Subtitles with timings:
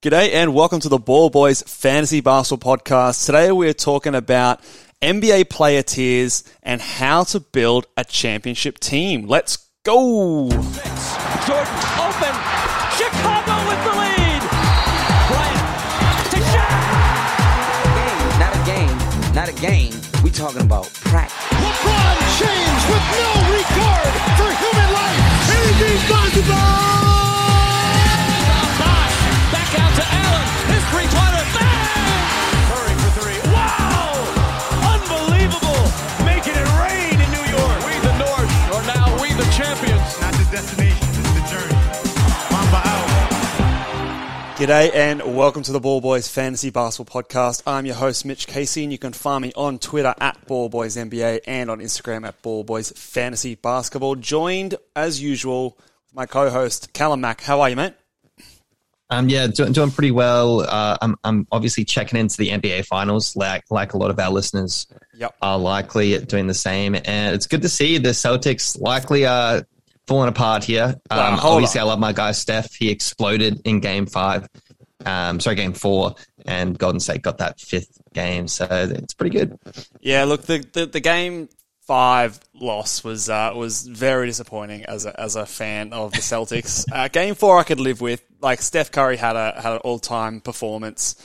[0.00, 3.26] G'day and welcome to the Ball Boys Fantasy Basketball Podcast.
[3.26, 4.60] Today we're talking about
[5.02, 9.26] NBA player tiers and how to build a championship team.
[9.26, 10.50] Let's go!
[10.50, 10.62] Jordan
[11.98, 12.30] open.
[12.94, 14.42] Chicago with the lead.
[15.26, 15.66] Bryant
[16.30, 16.78] to Shaq.
[18.38, 19.94] Not a game, not a game.
[20.22, 21.34] We talking about practice.
[21.58, 25.50] LeBron James with no regard for human life.
[25.58, 26.54] Anything's possible.
[26.54, 27.27] Back out
[29.98, 30.46] to Allen.
[30.70, 31.42] His three-pointer.
[31.58, 32.22] Bang!
[32.70, 33.38] Curry for three.
[33.50, 34.14] Wow!
[34.94, 35.82] Unbelievable.
[36.22, 37.78] Making it rain in New York.
[37.82, 40.06] We the North are now we the champions.
[40.22, 41.74] Not the destination, it's the journey.
[42.54, 43.08] Mamba out.
[44.58, 47.62] G'day and welcome to the Ball Boys Fantasy Basketball Podcast.
[47.66, 50.96] I'm your host Mitch Casey and you can find me on Twitter at Ball Boys
[50.96, 54.14] NBA and on Instagram at Ball Boys Fantasy Basketball.
[54.14, 57.40] Joined as usual with my co-host Callum Mack.
[57.40, 57.94] How are you, mate?
[59.10, 60.60] Um, yeah, doing, doing pretty well.
[60.60, 64.30] Uh, I'm, I'm obviously checking into the NBA finals, like like a lot of our
[64.30, 65.34] listeners Yep.
[65.40, 66.94] are likely doing the same.
[66.94, 69.66] And it's good to see the Celtics likely are
[70.06, 70.94] falling apart here.
[71.10, 71.86] Um, hold obviously, on.
[71.86, 72.74] I love my guy Steph.
[72.74, 74.46] He exploded in Game Five,
[75.06, 79.58] um, sorry, Game Four, and Golden State got that fifth game, so it's pretty good.
[80.00, 81.48] Yeah, look, the, the, the game
[81.88, 86.84] five loss was uh, was very disappointing as a, as a fan of the Celtics.
[86.92, 88.22] uh, game four, I could live with.
[88.42, 91.16] Like Steph Curry had a had an all time performance.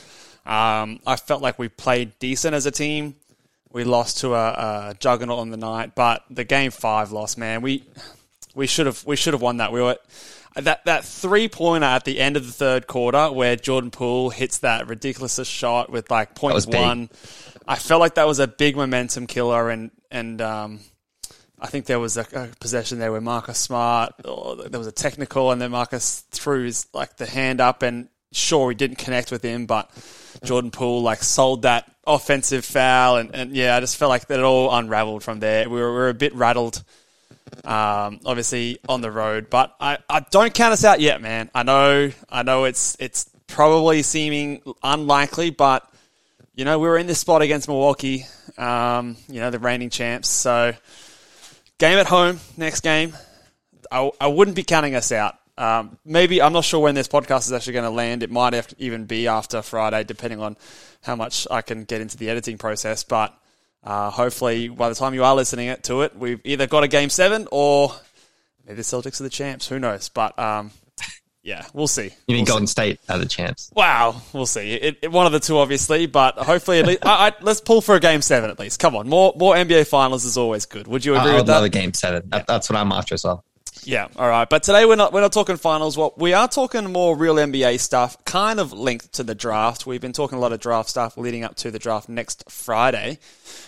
[0.46, 3.14] Um, I felt like we played decent as a team.
[3.72, 4.48] We lost to a,
[4.90, 7.84] a juggernaut on the night, but the game five loss, man, we
[8.54, 9.70] we should have we should have won that.
[9.70, 9.98] We were
[10.56, 14.58] that that three pointer at the end of the third quarter where Jordan Poole hits
[14.58, 16.80] that ridiculous shot with like point was big.
[16.80, 17.10] one.
[17.66, 20.80] I felt like that was a big momentum killer, and and um,
[21.58, 24.92] I think there was a, a possession there where Marcus Smart, oh, there was a
[24.92, 29.30] technical, and then Marcus threw his like the hand up, and sure he didn't connect
[29.30, 29.90] with him, but
[30.44, 34.38] Jordan Poole like sold that offensive foul, and, and yeah, I just felt like that
[34.38, 35.68] it all unraveled from there.
[35.68, 36.82] We were, we were a bit rattled
[37.64, 39.50] um, obviously on the road.
[39.50, 41.50] But I, I don't count us out yet, man.
[41.54, 45.88] I know I know it's it's probably seeming unlikely, but
[46.54, 48.26] you know we were in this spot against Milwaukee,
[48.56, 50.28] um, you know the reigning champs.
[50.28, 50.74] So
[51.78, 53.14] game at home, next game.
[53.90, 55.36] I, I wouldn't be counting us out.
[55.56, 58.22] Um, maybe I'm not sure when this podcast is actually going to land.
[58.22, 60.56] It might have even be after Friday, depending on
[61.02, 63.04] how much I can get into the editing process.
[63.04, 63.36] But
[63.84, 67.10] uh, hopefully, by the time you are listening to it, we've either got a game
[67.10, 67.92] seven or
[68.66, 69.68] maybe the Celtics are the champs.
[69.68, 70.08] Who knows?
[70.08, 70.72] But um,
[71.44, 72.04] yeah, we'll see.
[72.26, 72.70] You mean We'll Golden see.
[72.72, 73.70] State are the champs?
[73.76, 74.72] Wow, we'll see.
[74.72, 77.82] It, it, one of the two, obviously, but hopefully, at least I, I, let's pull
[77.82, 78.80] for a game seven at least.
[78.80, 80.86] Come on, more more NBA finals is always good.
[80.88, 81.52] Would you agree I with that?
[81.52, 82.30] love a game seven.
[82.30, 83.44] That, that's what I'm after as well.
[83.82, 84.48] Yeah, all right.
[84.48, 85.96] But today we're not we're not talking finals.
[85.96, 89.86] What we are talking more real NBA stuff, kind of linked to the draft.
[89.86, 93.18] We've been talking a lot of draft stuff leading up to the draft next Friday,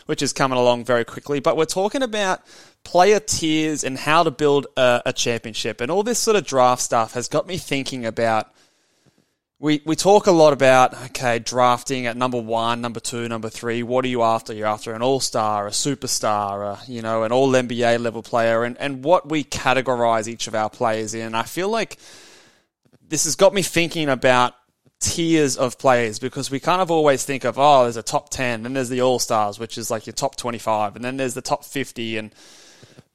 [0.07, 1.41] which is coming along very quickly.
[1.41, 2.41] But we're talking about
[2.85, 6.83] player tiers and how to build a, a championship, and all this sort of draft
[6.83, 8.51] stuff has got me thinking about.
[9.59, 13.83] We, we talk a lot about okay drafting at number one, number two, number three.
[13.83, 14.53] What are you after?
[14.53, 18.65] You're after an all star, a superstar, a, you know, an all NBA level player,
[18.65, 21.35] and, and what we categorize each of our players in.
[21.35, 21.97] I feel like
[23.09, 24.53] this has got me thinking about
[25.01, 28.63] tiers of players because we kind of always think of oh, there's a top ten,
[28.63, 31.33] then there's the all stars, which is like your top twenty five, and then there's
[31.33, 32.31] the top fifty, and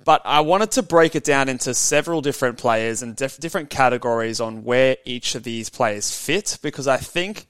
[0.03, 4.39] but I wanted to break it down into several different players and diff- different categories
[4.39, 7.47] on where each of these players fit because I think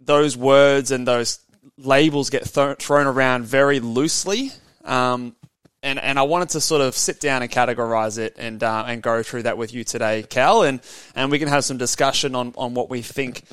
[0.00, 1.40] those words and those
[1.76, 4.50] labels get th- thrown around very loosely.
[4.84, 5.36] Um,
[5.82, 9.00] and, and I wanted to sort of sit down and categorize it and uh, and
[9.00, 10.80] go through that with you today, Cal, and,
[11.14, 13.44] and we can have some discussion on, on what we think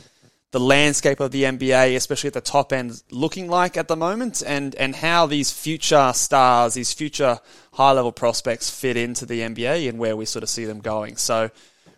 [0.56, 4.42] the landscape of the NBA, especially at the top end, looking like at the moment,
[4.48, 7.40] and and how these future stars, these future
[7.74, 11.18] high level prospects, fit into the NBA and where we sort of see them going.
[11.18, 11.50] So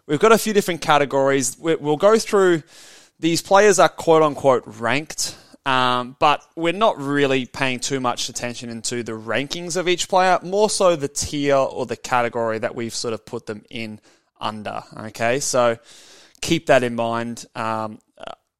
[0.07, 1.55] we've got a few different categories.
[1.59, 2.63] We- We'll go through.
[3.19, 5.35] These players are quote unquote ranked.
[5.67, 10.39] Um, but we're not really paying too much attention into the rankings of each player,
[10.41, 13.99] more so the tier or the category that we've sort of put them in
[14.41, 14.81] under.
[15.09, 15.77] Okay, so
[16.41, 17.45] keep that in mind.
[17.53, 17.99] Um,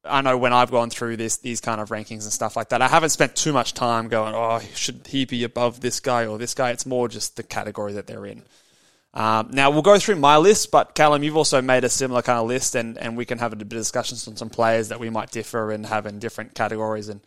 [0.10, 2.82] I know when I've gone through this, these kind of rankings and stuff like that,
[2.82, 6.38] I haven't spent too much time going, oh, should he be above this guy or
[6.38, 6.72] this guy?
[6.72, 8.44] It's more just the category that they're in.
[9.14, 12.40] Um, now we'll go through my list, but Callum, you've also made a similar kind
[12.40, 15.00] of list, and, and we can have a bit of discussions on some players that
[15.00, 17.22] we might differ and have in different categories and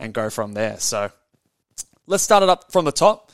[0.00, 0.80] and go from there.
[0.80, 1.12] So
[2.06, 3.30] let's start it up from the top.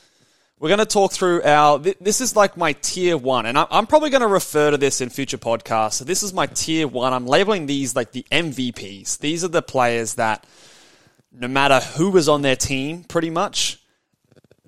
[0.59, 1.79] We're going to talk through our.
[1.79, 5.01] th- This is like my tier one, and I'm probably going to refer to this
[5.01, 5.95] in future podcasts.
[5.95, 7.13] So this is my tier one.
[7.13, 9.19] I'm labeling these like the MVPs.
[9.19, 10.47] These are the players that,
[11.33, 13.79] no matter who was on their team, pretty much,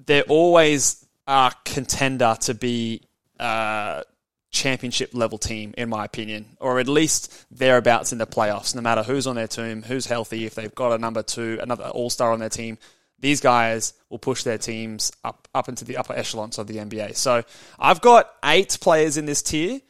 [0.04, 3.02] they're always a contender to be
[3.38, 4.04] a
[4.50, 8.74] championship level team, in my opinion, or at least thereabouts in the playoffs.
[8.74, 11.84] No matter who's on their team, who's healthy, if they've got a number two, another
[11.84, 12.76] all star on their team,
[13.20, 17.16] these guys will push their teams up up into the upper echelons of the NBA.
[17.16, 17.42] So
[17.78, 19.80] I've got eight players in this tier.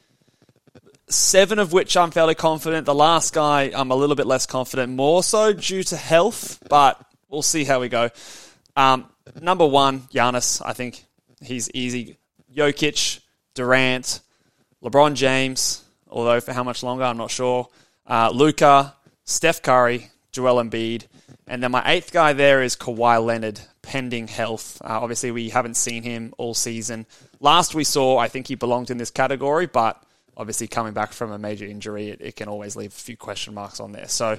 [1.11, 2.85] Seven of which I'm fairly confident.
[2.85, 7.03] The last guy I'm a little bit less confident, more so due to health, but
[7.29, 8.11] we'll see how we go.
[8.77, 9.09] Um,
[9.41, 10.61] number one, Giannis.
[10.65, 11.05] I think
[11.41, 12.19] he's easy.
[12.55, 13.21] Jokic,
[13.55, 14.21] Durant,
[14.83, 17.69] LeBron James, although for how much longer, I'm not sure.
[18.07, 21.07] Uh, Luka, Steph Curry, Joel Embiid.
[21.49, 24.81] And then my eighth guy there is Kawhi Leonard, pending health.
[24.83, 27.07] Uh, obviously, we haven't seen him all season.
[27.41, 30.03] Last we saw, I think he belonged in this category, but
[30.37, 33.55] obviously coming back from a major injury, it, it can always leave a few question
[33.55, 34.09] marks on there.
[34.09, 34.39] So,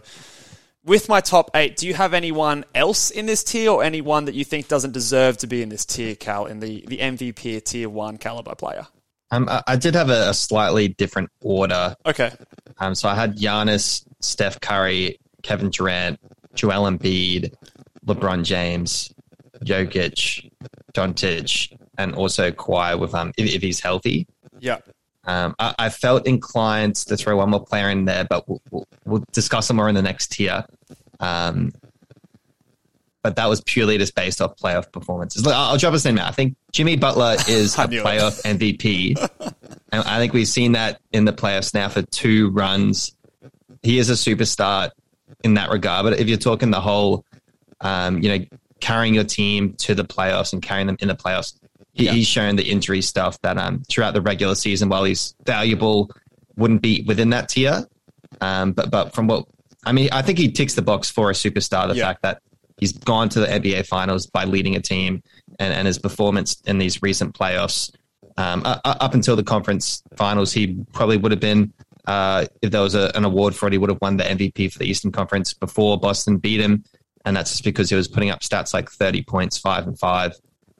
[0.86, 4.36] with my top eight, do you have anyone else in this tier or anyone that
[4.36, 7.90] you think doesn't deserve to be in this tier, Cal, in the, the MVP tier
[7.90, 8.88] one caliber player?
[9.32, 11.96] Um, I, I did have a, a slightly different order.
[12.06, 12.32] Okay.
[12.78, 16.20] Um, so I had Giannis, Steph Curry, Kevin Durant,
[16.60, 17.54] Joel Embiid,
[18.06, 19.14] LeBron James,
[19.64, 20.52] Jokic,
[20.94, 24.28] Doncic, and also Kawhi with um if, if he's healthy.
[24.60, 24.80] Yeah.
[25.24, 28.88] Um, I, I felt inclined to throw one more player in there, but we'll, we'll,
[29.06, 30.66] we'll discuss them more in the next tier.
[31.20, 31.72] Um,
[33.22, 35.46] but that was purely just based off playoff performances.
[35.46, 36.28] Look, I'll I'll drop a name out.
[36.28, 39.18] I think Jimmy Butler is a playoff MVP.
[39.92, 43.16] and I think we've seen that in the playoffs now for two runs.
[43.82, 44.92] He is a superstar
[45.44, 46.04] in that regard.
[46.06, 47.26] But if you're talking the whole,
[47.82, 48.46] um, you know,
[48.80, 51.54] carrying your team to the playoffs and carrying them in the playoffs,
[51.94, 52.12] he, Yeah.
[52.14, 56.12] he's shown the injury stuff that um, throughout the regular season, while he's valuable,
[56.56, 57.88] wouldn't be within that tier.
[58.42, 59.46] Um, but but from what
[59.86, 61.88] I mean, I think he ticks the box for a superstar.
[61.88, 62.06] The Yeah.
[62.06, 62.42] fact that
[62.78, 65.24] he's gone to the NBA Finals by leading a team,
[65.58, 67.92] and, and his performance in these recent playoffs,
[68.38, 71.74] um, uh, up until the conference finals, he probably would have been.
[72.06, 74.72] Uh, if there was a, an award for it, he would have won the MVP
[74.72, 76.84] for the Eastern Conference before Boston beat him,
[77.26, 80.34] and that's just because he was putting up stats like thirty points, five and five.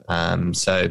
[0.08, 0.90] Um, so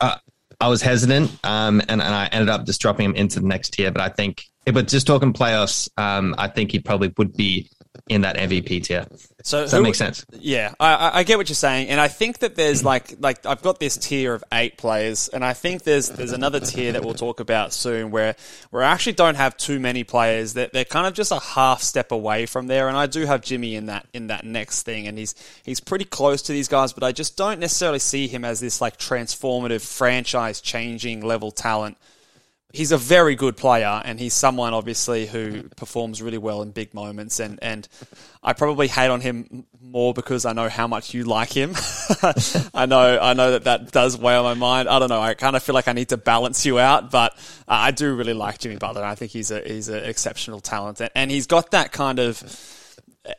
[0.00, 0.16] uh,
[0.60, 3.70] I was hesitant, um, and, and I ended up just dropping him into the next
[3.70, 3.90] tier.
[3.90, 7.70] But I think, but just talking playoffs, um, I think he probably would be
[8.06, 9.06] in that MVP tier.
[9.42, 10.26] So Does that who- make sense?
[10.32, 13.46] Yeah, I, I- I get what you're saying, and I think that there's like like
[13.46, 17.02] I've got this tier of eight players, and I think there's there's another tier that
[17.02, 18.36] we'll talk about soon where
[18.70, 21.80] where I actually don't have too many players that they're kind of just a half
[21.82, 25.06] step away from there, and I do have Jimmy in that in that next thing,
[25.06, 25.34] and he's
[25.64, 28.80] he's pretty close to these guys, but I just don't necessarily see him as this
[28.82, 31.96] like transformative franchise changing level talent
[32.74, 36.92] he's a very good player and he's someone obviously who performs really well in big
[36.92, 37.86] moments and, and
[38.42, 41.74] I probably hate on him more because I know how much you like him.
[42.74, 44.88] I know I know that that does weigh on my mind.
[44.88, 45.20] I don't know.
[45.20, 47.38] I kind of feel like I need to balance you out, but
[47.68, 49.04] I do really like Jimmy Butler.
[49.04, 52.42] I think he's a he's an exceptional talent and, and he's got that kind of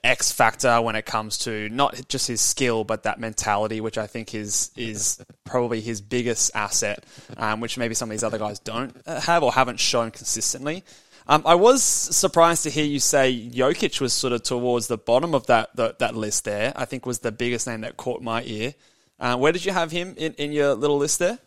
[0.03, 4.07] X factor when it comes to not just his skill, but that mentality, which I
[4.07, 7.03] think is is probably his biggest asset,
[7.37, 10.83] um, which maybe some of these other guys don't uh, have or haven't shown consistently.
[11.27, 15.33] Um, I was surprised to hear you say Jokic was sort of towards the bottom
[15.33, 16.45] of that the, that list.
[16.45, 18.73] There, I think was the biggest name that caught my ear.
[19.19, 21.39] Uh, where did you have him in, in your little list there?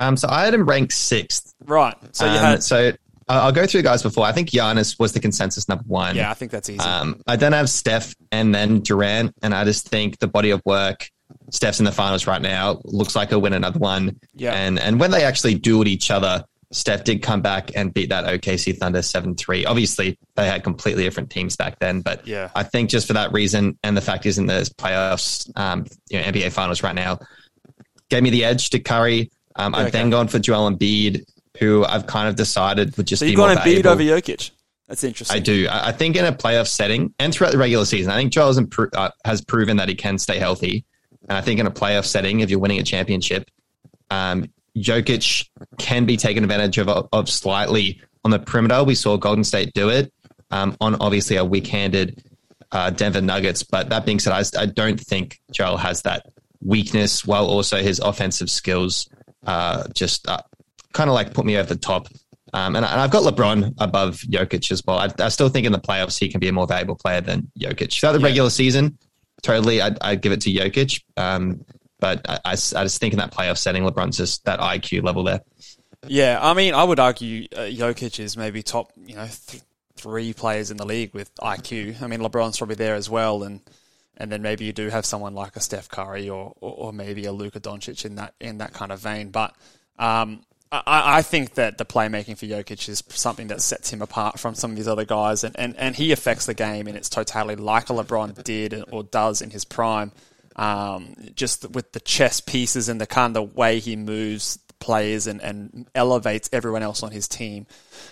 [0.00, 1.54] Um, so I had him ranked sixth.
[1.64, 1.96] Right.
[2.14, 2.62] So you Um, had.
[2.62, 2.92] so
[3.28, 4.24] I'll go through the guys before.
[4.24, 6.16] I think Giannis was the consensus number one.
[6.16, 6.80] Yeah, I think that's easy.
[6.80, 10.62] Um, I then have Steph and then Durant, and I just think the body of
[10.64, 11.08] work.
[11.50, 12.80] Steph's in the finals right now.
[12.84, 14.18] Looks like he'll win another one.
[14.34, 14.52] Yeah.
[14.54, 18.24] And and when they actually dueled each other, Steph did come back and beat that
[18.24, 19.64] OKC Thunder seven three.
[19.66, 22.50] Obviously, they had completely different teams back then, but Yeah.
[22.54, 26.18] I think just for that reason and the fact he's in the playoffs, um, you
[26.18, 27.18] know, NBA finals right now,
[28.10, 29.30] gave me the edge to Curry.
[29.56, 29.98] Um, I've Okay.
[29.98, 31.24] then gone for Joel Embiid,
[31.58, 34.50] who I've kind of decided would just so be you've gone and beat over Jokic.
[34.86, 35.36] That's interesting.
[35.36, 35.68] I do.
[35.70, 38.94] I think in a playoff setting and throughout the regular season, I think Joel's impro-
[38.94, 40.86] uh, has proven that he can stay healthy.
[41.28, 43.50] And I think in a playoff setting, if you're winning a championship,
[44.10, 44.46] um,
[44.76, 45.46] Jokic
[45.76, 48.82] can be taken advantage of, of slightly on the perimeter.
[48.82, 50.10] We saw Golden State do it
[50.50, 52.22] um, on obviously a weak-handed
[52.72, 53.62] uh, Denver Nuggets.
[53.64, 56.26] But that being said, I, I don't think Joel has that
[56.62, 59.10] weakness, while also his offensive skills
[59.46, 60.40] uh, just uh,
[60.98, 62.08] kind of like put me over the top.
[62.52, 64.98] Um, and, I- and I've got LeBron above Jokic as well.
[64.98, 67.50] I, I still think in the playoffs he can be a more valuable player than
[67.58, 67.92] Jokic.
[67.98, 68.98] Throughout the regular season,
[69.42, 71.02] totally, I'd, I'd give it to Jokic.
[71.16, 71.64] Um,
[72.00, 75.24] But I, I, I just think in that playoff setting, LeBron's just that IQ level
[75.24, 75.40] there.
[76.06, 79.62] Yeah, I mean, I would argue uh, Jokic is maybe top, you know, th-
[79.96, 82.00] three players in the league with IQ.
[82.00, 83.60] I mean, LeBron's probably there as well, and
[84.16, 87.24] and then maybe you do have someone like a Steph Curry or or, or maybe
[87.26, 89.30] a Luka Doncic in that in that kind of vein.
[89.30, 89.54] But
[89.98, 94.38] um, I, I think that the playmaking for Jokic is something that sets him apart
[94.38, 97.08] from some of these other guys, and, and, and he affects the game in its
[97.08, 100.12] totality, like a LeBron did or does in his prime.
[100.56, 105.40] Um, just with the chess pieces and the kind of way he moves players and,
[105.40, 107.66] and elevates everyone else on his team.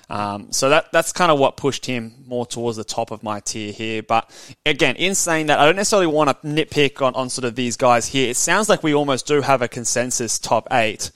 [0.09, 3.41] Um, so that that's kind of what pushed him more towards the top of my
[3.41, 4.03] tier here.
[4.03, 4.31] But
[4.65, 7.77] again, in saying that, I don't necessarily want to nitpick on, on sort of these
[7.77, 8.31] guys here.
[8.31, 11.11] It sounds like we almost do have a consensus top eight.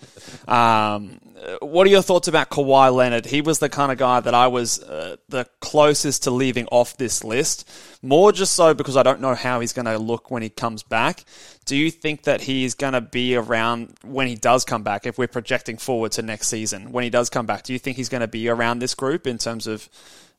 [0.49, 1.21] Um,
[1.63, 3.25] what are your thoughts about Kawhi Leonard?
[3.25, 6.97] He was the kind of guy that I was uh, the closest to leaving off
[6.97, 7.69] this list.
[8.03, 10.83] More just so because I don't know how he's going to look when he comes
[10.83, 11.25] back.
[11.65, 15.07] Do you think that he is going to be around when he does come back?
[15.07, 17.97] If we're projecting forward to next season, when he does come back, do you think
[17.97, 19.89] he's going to be around this group in terms of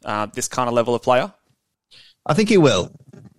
[0.05, 1.34] uh, this kind of level of player?
[2.25, 2.91] I think he will.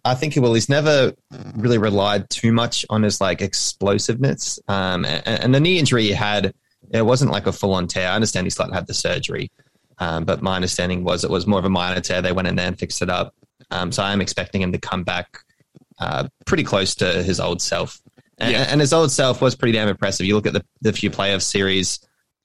[0.05, 0.55] I think he will.
[0.55, 1.15] He's never
[1.55, 4.59] really relied too much on his like explosiveness.
[4.67, 6.55] Um, and, and the knee injury he had
[6.93, 8.09] it wasn't like a full on tear.
[8.09, 9.51] I understand he slightly had the surgery,
[9.99, 12.23] um, but my understanding was it was more of a minor tear.
[12.23, 13.35] They went in there and fixed it up.
[13.71, 15.39] Um, so I'm expecting him to come back
[15.99, 18.01] uh, pretty close to his old self.
[18.39, 18.67] And, yeah.
[18.69, 20.27] and, his old self was pretty damn impressive.
[20.27, 22.01] You look at the, the few playoff series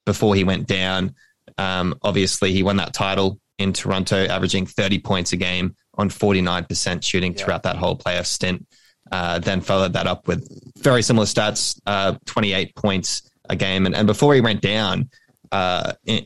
[0.05, 1.15] before he went down.
[1.57, 7.03] Um, obviously, he won that title in Toronto, averaging 30 points a game on 49%
[7.03, 7.43] shooting yeah.
[7.43, 8.67] throughout that whole playoff stint.
[9.11, 13.85] Uh, then followed that up with very similar stats, uh, 28 points a game.
[13.85, 15.09] And, and before he went down
[15.51, 16.25] uh, in,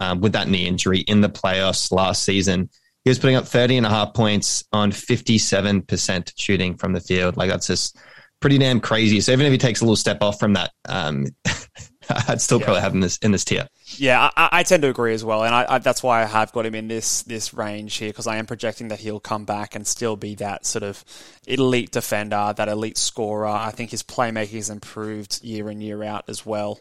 [0.00, 2.68] um, with that knee injury in the playoffs last season,
[3.04, 7.36] he was putting up 30 and a half points on 57% shooting from the field.
[7.36, 7.96] Like that's just
[8.40, 9.20] pretty damn crazy.
[9.20, 11.26] So even if he takes a little step off from that, um,
[12.28, 12.64] I'd still yeah.
[12.64, 13.68] probably have him in this in this tier.
[13.96, 16.52] Yeah, I, I tend to agree as well, and I, I, that's why I have
[16.52, 19.74] got him in this this range here because I am projecting that he'll come back
[19.74, 21.04] and still be that sort of
[21.46, 23.46] elite defender, that elite scorer.
[23.46, 26.80] I think his playmaking has improved year in year out as well,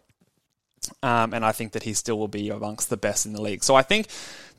[1.03, 3.63] um, and I think that he still will be amongst the best in the league.
[3.63, 4.07] So I think,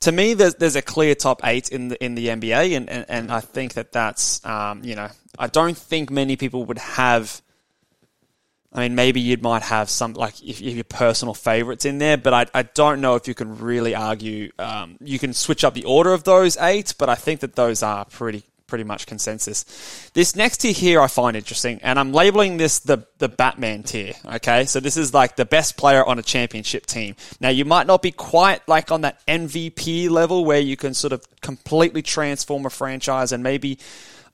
[0.00, 3.07] to me, there's there's a clear top eight in the in the NBA, and and,
[3.09, 5.09] and I think that that's um, you know
[5.39, 7.43] I don't think many people would have
[8.73, 12.17] I mean, maybe you might have some like if, if your personal favorites in there,
[12.17, 14.53] but I, I don't know if you can really argue.
[14.59, 17.83] Um, you can switch up the order of those eight, but I think that those
[17.83, 19.65] are pretty pretty much consensus.
[20.15, 24.15] This next tier here I find interesting, and I'm labeling this the the Batman tier.
[24.25, 27.17] Okay, so this is like the best player on a championship team.
[27.41, 31.12] Now you might not be quite like on that MVP level where you can sort
[31.12, 33.79] of completely transform a franchise and maybe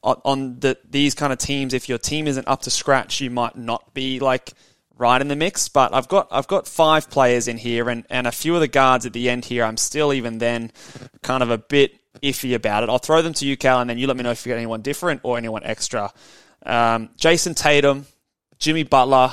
[0.06, 3.56] on, the, these kind of teams, if your team isn't up to scratch, you might
[3.56, 4.52] not be like
[4.96, 5.68] right in the mix.
[5.68, 8.68] But I've got I've got five players in here, and, and a few of the
[8.68, 9.64] guards at the end here.
[9.64, 10.72] I'm still even then
[11.22, 12.88] kind of a bit iffy about it.
[12.88, 14.56] I'll throw them to you, Cal, and then you let me know if you got
[14.56, 16.12] anyone different or anyone extra.
[16.64, 18.06] Um, Jayson Tatum,
[18.58, 19.32] Jimmy Butler,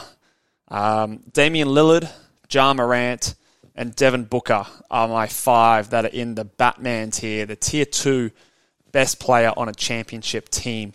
[0.67, 2.09] um, Damian Lillard,
[2.51, 3.35] Ja Morant,
[3.75, 8.31] and Devin Booker are my five that are in the Batman tier, the tier two
[8.93, 10.93] best player on a championship team.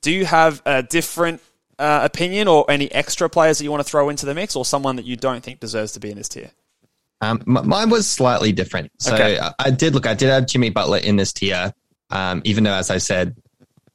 [0.00, 1.42] Do you have a different
[1.78, 4.64] uh, opinion or any extra players that you want to throw into the mix or
[4.64, 6.50] someone that you don't think deserves to be in this tier?
[7.20, 8.92] Um, mine was slightly different.
[8.98, 9.38] So okay.
[9.58, 11.74] I did look, I did have Jimmy Butler in this tier,
[12.08, 13.36] um, even though, as I said,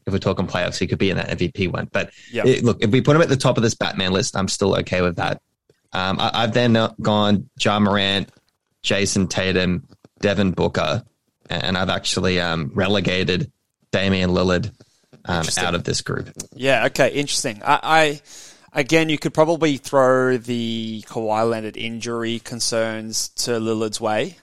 [0.05, 1.89] if we're talking playoffs, he could be in that MVP one.
[1.91, 2.45] But yep.
[2.45, 4.75] it, look, if we put him at the top of this Batman list, I'm still
[4.77, 5.41] okay with that.
[5.91, 8.29] Um, I, have then gone Ja Morant,
[8.83, 9.87] Jayson Tatum,
[10.19, 11.03] Devin Booker,
[11.49, 13.51] and I've actually um, relegated
[13.91, 14.71] Damian Lillard
[15.25, 16.29] um, out of this group.
[16.53, 16.85] Yeah.
[16.87, 17.09] Okay.
[17.09, 17.61] Interesting.
[17.63, 18.21] I, I,
[18.73, 24.37] again, you could probably throw the Kawhi Leonard injury concerns to Lillard's way.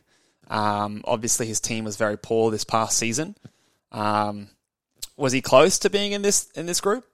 [0.49, 3.37] Um, obviously, his team was very poor this past season.
[3.90, 4.49] Um,
[5.16, 7.04] was he close to being in this in this group?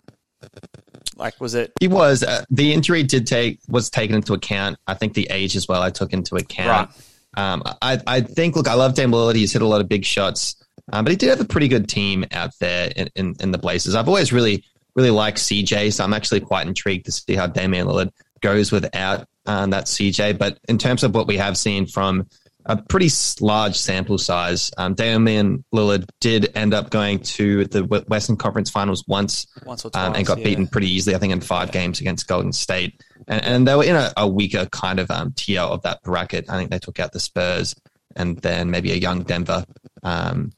[1.17, 1.73] Like, was it?
[1.81, 2.23] He was.
[2.23, 4.79] Uh, the injury did take was taken into account.
[4.87, 5.83] I think the age as well.
[5.83, 6.91] I took into account.
[6.91, 7.08] Right.
[7.39, 9.37] Um, I, I think, look, I love Dame Lillard.
[9.37, 10.57] He's hit a lot of big shots,
[10.93, 13.59] um, but he did have a pretty good team out there in, in, in, the
[13.59, 13.95] Blazers.
[13.95, 14.65] I've always really,
[14.97, 19.29] really liked CJ, so I'm actually quite intrigued to see how Damian Lillard goes without
[19.47, 20.37] um, that CJ.
[20.37, 22.27] But in terms of what we have seen from
[22.69, 23.09] a pretty
[23.41, 24.71] large sample size.
[24.77, 29.93] Um, Damian Lillard did end up going to the Western Conference Finals once, once twice,
[29.95, 30.45] um, and got yeah.
[30.45, 31.17] beaten pretty easily.
[31.17, 31.73] I think in five yeah.
[31.81, 35.33] games against Golden State, and, and they were in a, a, weaker kind of um,
[35.35, 36.51] tier of that bracket.
[36.51, 37.75] I think they took out the Spurs
[38.15, 39.65] and then maybe a young Denver.
[40.03, 40.53] Um,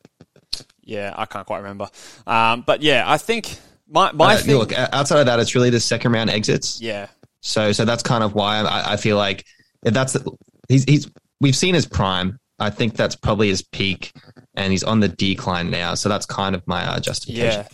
[0.82, 1.88] yeah, I can't quite remember,
[2.26, 5.70] um, but yeah, I think My my Uh, thing, look, outside of that, it's really
[5.70, 6.80] the second round exits.
[6.80, 7.08] yeah,
[7.40, 9.44] So, so that's kind of why I, I feel like
[9.82, 10.30] if that's the,
[10.68, 12.38] he's he's we've seen his prime.
[12.58, 14.12] I think that's probably his peak,
[14.54, 15.94] and he's on the decline now.
[15.94, 17.62] So that's kind of my uh, justification.
[17.62, 17.68] Yeah,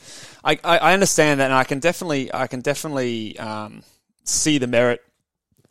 [0.44, 3.82] I, I understand that, and I can definitely I can definitely um,
[4.22, 5.00] see the merit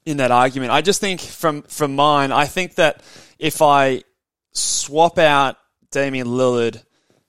[0.05, 0.71] in that argument.
[0.71, 3.01] I just think from from mine, I think that
[3.39, 4.03] if I
[4.51, 5.57] swap out
[5.91, 6.83] Damian Lillard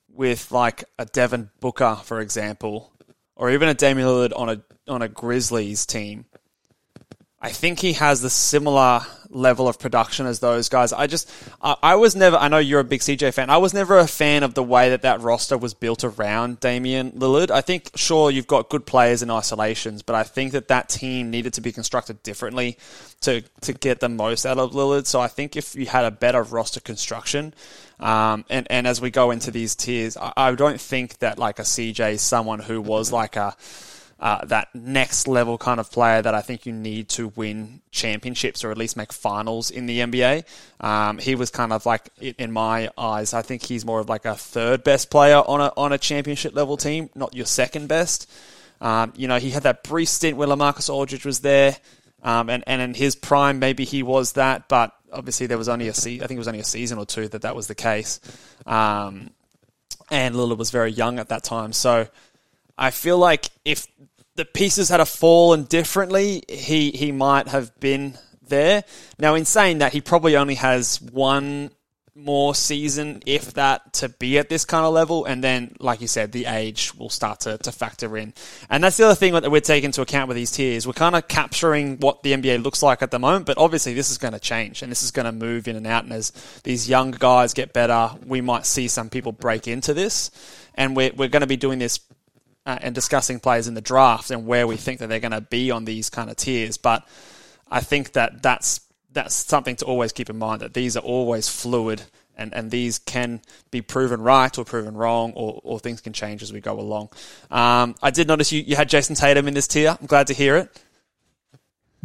[0.09, 2.93] with like a Devin Booker, for example,
[3.37, 6.25] or even a Damian Lillard on a on a Grizzlies team,
[7.47, 10.93] I think he has the similar level of production as those guys.
[10.93, 11.31] I just,
[11.63, 13.51] I, I was never, I know you're a big CJ fan.
[13.51, 17.13] I was never a fan of the way that that roster was built around Damian
[17.13, 17.53] Lillard.
[17.53, 21.31] I think, sure, you've got good players in isolations, but I think that that team
[21.31, 22.79] needed to be constructed differently
[23.21, 25.07] to, to get the most out of Lillard.
[25.07, 27.55] So I think if you had a better roster construction,
[28.01, 31.61] um, and, and as we go into these tiers, I, I don't think that like
[31.61, 33.55] a CJ is someone who was like a,
[34.19, 38.65] uh, that next level kind of player that I think you need to win championships
[38.65, 40.45] or at least make finals in the NBA.
[40.81, 44.25] Um, he was kind of like, in my eyes, I think he's more of like
[44.25, 48.31] a third best player on a on a championship level team, not your second best.
[48.81, 51.77] Um, you know, he had that brief stint where LaMarcus Aldridge was there,
[52.23, 55.89] um, and and in his prime, maybe he was that, but obviously there was only
[55.89, 57.75] a se- I think it was only a season or two that that was the
[57.75, 58.21] case.
[58.65, 59.31] Um,
[60.11, 62.09] and Lillard was very young at that time, so.
[62.79, 63.87] I feel like if
[64.35, 68.19] the pieces had fallen differently, he he might have been
[68.49, 68.85] there.
[69.19, 71.71] Now, in saying that, he probably only has one
[72.17, 76.07] more season, if that, to be at this kind of level, and then, like you
[76.07, 78.33] said, the age will start to, to factor in.
[78.71, 80.87] And that's the other thing that we're taking into account with these tiers.
[80.87, 84.11] We're kind of capturing what the NBA looks like at the moment, but obviously this
[84.11, 86.05] is going to change and this is going to move in and out.
[86.05, 86.33] And as
[86.65, 90.31] these young guys get better, we might see some people break into this.
[90.75, 92.01] And we're, we're going to be doing this
[92.67, 95.41] uh, and discussing players in the draft and where we think that they're going to
[95.41, 96.77] be on these kind of tiers.
[96.77, 97.07] But
[97.71, 98.81] I think that that's
[99.13, 102.03] that's something to always keep in mind that these are always fluid
[102.37, 106.43] and, and these can be proven right or proven wrong or, or things can change
[106.43, 107.09] as we go along.
[107.51, 109.97] Um, I did notice you, you had Jayson Tatum in this tier.
[109.99, 110.83] I'm glad to hear it.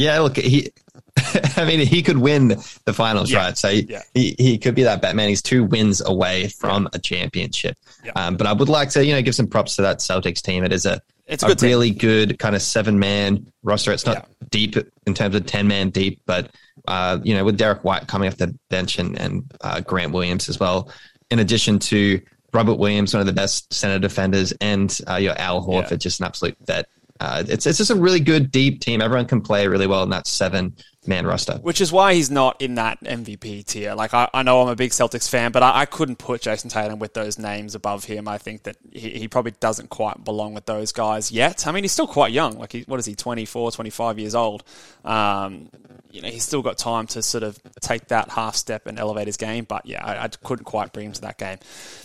[0.01, 0.71] Yeah, look, he.
[1.57, 2.49] I mean, he could win
[2.85, 3.39] the finals, Yeah.
[3.39, 3.57] right?
[3.57, 4.01] So he, Yeah.
[4.13, 5.27] he he could be that Batman.
[5.29, 7.77] He's two wins away from a championship.
[8.03, 8.11] Yeah.
[8.15, 10.63] Um, but I would like to, you know, give some props to that Celtics team.
[10.63, 11.69] It is a It's a good team.
[11.69, 13.91] really good kind of seven man roster.
[13.91, 16.49] It's not deep in terms of ten man deep, but
[16.87, 20.47] uh, you know, with Derrick White coming off the bench and and uh, Grant Williams
[20.49, 20.89] as well,
[21.29, 22.21] in addition to
[22.53, 26.25] Robert Williams, one of the best center defenders, and uh, your Al Horford, just an
[26.25, 26.87] absolute vet.
[27.21, 28.99] Uh, it's it's just a really good deep team.
[28.99, 31.55] Everyone can play really well in that seven man roster.
[31.55, 33.95] Which is why he's not in that MVP tier.
[33.95, 36.69] Like, I, I know I'm a big Celtics fan, but I, I couldn't put Jayson
[36.69, 38.27] Tatum with those names above him.
[38.27, 41.65] I think that he, he probably doesn't quite belong with those guys yet.
[41.65, 42.57] I mean, he's still quite young.
[42.57, 44.63] Like, he, what is he, 24, 25 years old?
[45.03, 45.69] Um,
[46.11, 49.27] you know, he's still got time to sort of take that half step and elevate
[49.27, 49.65] his game.
[49.65, 51.57] But yeah, I, I couldn't quite bring him to that game.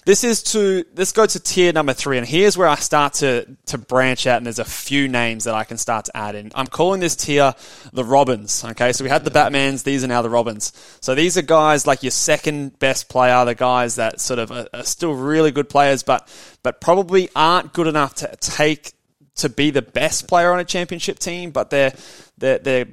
[0.04, 2.16] This is to, let's go to tier number three.
[2.18, 5.54] And here's where I start to, to branch out and there's a few names that
[5.54, 6.52] I can start to add in.
[6.54, 7.54] I'm calling this tier
[7.92, 8.64] the Robins.
[8.64, 8.85] Okay.
[8.92, 9.84] So we had the Batmans.
[9.84, 10.72] These are now the Robins.
[11.00, 14.66] So these are guys like your second best player, the guys that sort of are,
[14.72, 16.28] are still really good players, but,
[16.62, 18.92] but probably aren't good enough to take,
[19.36, 21.92] to be the best player on a championship team, but they're,
[22.38, 22.86] they're, they're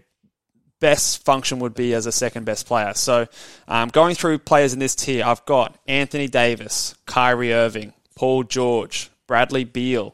[0.84, 2.93] best function would be as a second best player.
[2.93, 3.27] So,
[3.69, 9.10] um, going through players in this tier, I've got Anthony Davis, Kyrie Irving, Paul George,
[9.25, 10.13] Bradley Beal,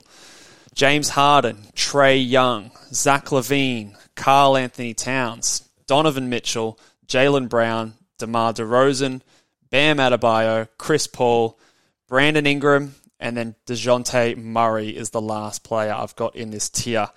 [0.75, 9.21] James Harden, Trae Young, Zach LaVine, Carl Anthony Towns, Donovan Mitchell, Jaylen Brown, DeMar DeRozan,
[9.71, 11.59] Bam Adebayo, Chris Paul,
[12.07, 17.09] Brandon Ingram, and then Dejounte Murray is the last player I've got in this tier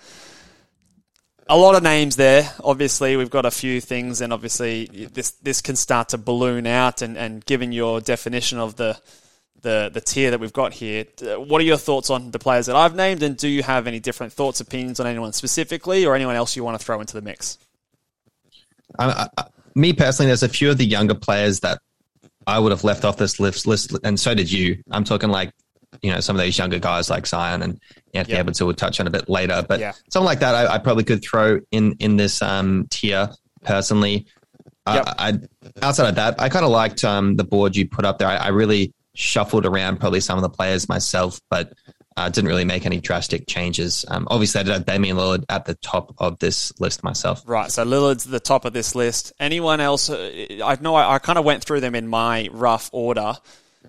[1.47, 2.49] a lot of names there.
[2.63, 7.01] Obviously, we've got a few things, and obviously, this this can start to balloon out.
[7.01, 8.99] And, and given your definition of the
[9.61, 11.05] the the tier that we've got here,
[11.37, 13.23] what are your thoughts on the players that I've named?
[13.23, 16.63] And do you have any different thoughts, opinions on anyone specifically, or anyone else you
[16.63, 17.57] want to throw into the mix?
[18.99, 19.43] I, I,
[19.75, 21.79] me personally, there's a few of the younger players that
[22.45, 24.83] I would have left off this list, list, and so did you.
[24.91, 25.51] I'm talking like,
[26.01, 27.79] you know, some of those younger guys like Zion and
[28.13, 28.39] Anthony Yeah.
[28.41, 29.63] Edwards, who we'll touch on a bit later.
[29.67, 29.93] But Yeah.
[30.11, 33.29] something like that, I, I probably could throw in in this um, tier
[33.63, 34.25] personally.
[34.87, 35.03] Yep.
[35.07, 35.39] Uh, I
[35.81, 38.27] outside of that, I kind of liked um, the board you put up there.
[38.27, 41.71] I, I really shuffled around probably some of the players myself, but
[42.15, 44.05] uh, didn't really make any drastic changes.
[44.07, 47.43] Um, obviously, I did have Damian Lillard at the top of this list myself.
[47.45, 49.33] Right, so Lillard's at the top of this list.
[49.39, 50.09] Anyone else?
[50.09, 53.35] uh, I know I, I kind of went through them in my rough order.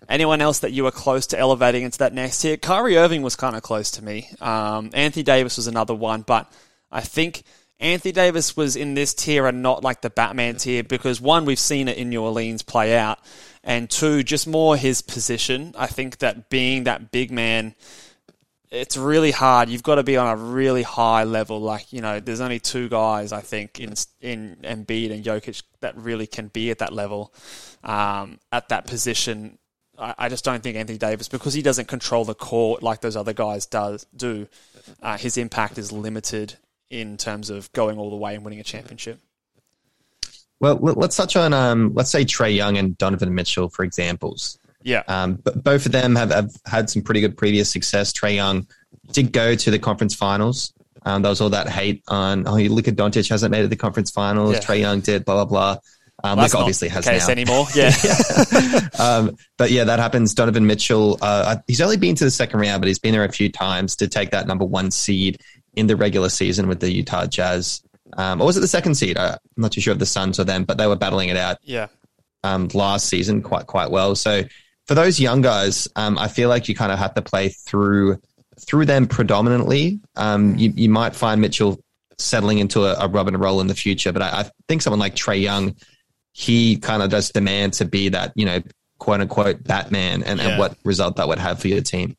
[0.09, 2.57] anyone else that you were close to elevating into that next tier?
[2.57, 4.29] Kyrie Irving was kind of close to me.
[4.41, 6.51] Um, Anthony Davis was another one, but
[6.91, 7.45] I think
[7.81, 11.59] Anthony Davis was in this tier and not like the Batman tier because one, we've
[11.59, 13.19] seen it in New Orleans play out,
[13.63, 15.75] and two, just more his position.
[15.77, 17.75] I think that being that big man,
[18.75, 19.69] it's really hard.
[19.69, 21.61] You've got to be on a really high level.
[21.61, 25.97] Like you know, there's only two guys I think in in Embiid and Jokic that
[25.97, 27.33] really can be at that level,
[27.83, 29.59] um, at that position.
[29.99, 33.17] I, I, just don't think Anthony Davis because he doesn't control the court like those
[33.17, 34.49] other guys does do.
[35.01, 36.55] Uh, his impact is limited
[36.91, 39.21] in terms of going all the way and winning a championship.
[40.59, 44.59] Well, let's touch on um, let's say Trae Young and Donovan Mitchell for examples.
[44.85, 45.03] Yeah.
[45.09, 48.12] Um, but both of them have, have had some pretty good previous success.
[48.12, 48.68] Trae Young
[49.12, 50.73] did go to the conference finals.
[51.07, 53.77] Um, there was all that hate on, oh, Luka Doncic hasn't made it to the
[53.77, 54.55] conference finals.
[54.55, 54.61] Yeah.
[54.61, 55.81] Trae Young did, blah, blah, blah.
[56.23, 57.33] Um, well, Luka obviously has case now.
[57.33, 57.66] anymore.
[57.75, 57.92] Yeah.
[58.99, 60.33] um, but yeah, that happens.
[60.35, 63.33] Donovan Mitchell, uh, he's only been to the second round, but he's been there a
[63.33, 65.40] few times to take that number one seed
[65.75, 67.83] in the regular season with the Utah Jazz.
[68.16, 69.18] Um, or was it the second seed?
[69.18, 71.59] I'm not too sure of the Suns or them, but they were battling it out.
[71.62, 71.88] Yeah.
[72.44, 74.14] Um, last season quite quite well.
[74.14, 74.42] So
[74.87, 78.18] for those young guys, um, I feel like you kind of have to play through
[78.61, 80.01] through them predominantly.
[80.16, 81.81] Um, you, you might find Mitchell
[82.18, 85.16] settling into a, a Robin role in the future, but I, I think someone like
[85.16, 85.75] Trae Young,
[86.33, 88.61] he kind of does demand to be that you know
[89.05, 90.49] quote unquote Batman and, yeah.
[90.49, 92.17] and what result that would have for your team.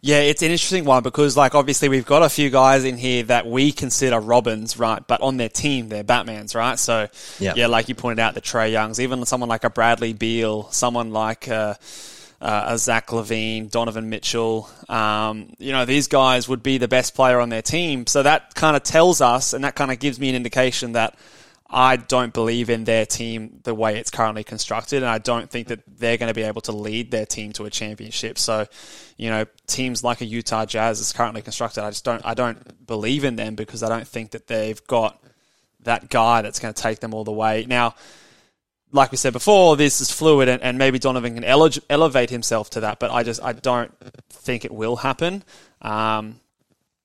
[0.00, 3.22] Yeah, it's an interesting one because like obviously we've got a few guys in here
[3.24, 5.06] that we consider Robins, right?
[5.06, 6.80] But on their team they're Batmans, right?
[6.80, 7.06] So
[7.38, 10.68] yeah, yeah like you pointed out the Trae Youngs, even someone like a Bradley Beal,
[10.72, 11.74] someone like uh,
[12.40, 14.68] uh, a Zach LaVine, Donovan Mitchell.
[14.88, 18.08] Um, you know, these guys would be the best player on their team.
[18.08, 21.16] So that kind of tells us, and that kind of gives me an indication that
[21.68, 25.68] I don't believe in their team the way it's currently constructed, and I don't think
[25.68, 28.38] that they're going to be able to lead their team to a championship.
[28.38, 28.66] So,
[29.16, 31.82] you know, teams like a Utah Jazz is currently constructed.
[31.82, 35.20] I just don't, I don't believe in them because I don't think that they've got
[35.80, 37.66] that guy that's going to take them all the way.
[37.68, 37.96] Now,
[38.92, 42.70] like we said before, this is fluid, and, and maybe Donovan can ele- elevate himself
[42.70, 43.92] to that, but I just, I don't
[44.30, 45.42] think it will happen.
[45.82, 46.40] Um,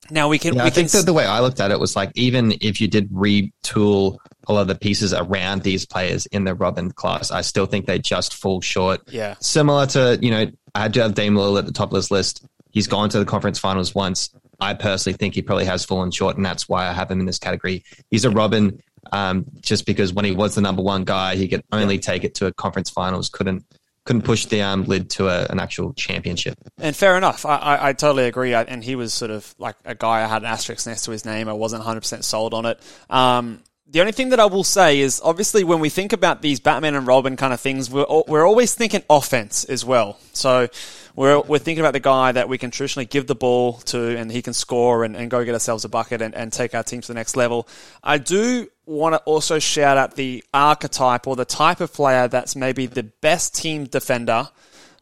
[0.10, 0.56] now we can.
[0.56, 2.54] Yeah, we I can think that the way I looked at it was like even
[2.62, 6.92] if you did retool a lot of the pieces around these players in the Robin
[6.92, 9.02] class, I still think they just fall short.
[9.12, 9.36] Yeah.
[9.40, 12.12] Similar to you know, I had to have Dame Lillard at the top of this
[12.12, 12.46] list.
[12.72, 14.30] He's gone to the conference finals once.
[14.60, 17.26] I personally think he probably has fallen short, and that's why I have him in
[17.26, 17.84] this category.
[18.12, 18.80] He's a Robin,
[19.12, 22.36] um, just because when he was the number one guy, he could only take it
[22.36, 23.28] to a conference finals.
[23.28, 23.66] Couldn't
[24.06, 26.56] couldn't push the um, lid to a, an actual championship.
[26.80, 27.46] And fair enough.
[27.46, 28.54] I, I, I totally agree.
[28.54, 31.12] I, and he was sort of like a guy I had an asterisk next to
[31.12, 31.48] his name.
[31.48, 32.82] I wasn't 100% sold on it.
[33.10, 36.60] Um, the only thing that I will say is obviously when we think about these
[36.60, 40.18] Batman and Robin kind of things, we're, we're always thinking offense as well.
[40.34, 40.70] So
[41.16, 44.32] we're, we're thinking about the guy that we can traditionally give the ball to and
[44.32, 47.02] he can score and, and go get ourselves a bucket and, and take our team
[47.02, 47.68] to the next level.
[48.04, 52.56] I do want to also shout out the archetype or the type of player that's
[52.56, 54.50] maybe the best team defender,